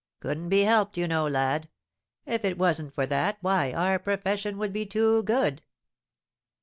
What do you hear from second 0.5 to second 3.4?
helped, you know, lad! If it wasn't for that,